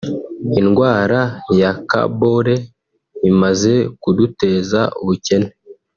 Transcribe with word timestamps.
Indwara 0.59 1.21
ya 1.61 1.71
kabore 1.89 2.55
imaze 3.29 3.73
kuduteza 4.01 4.81
ubukene 5.01 5.49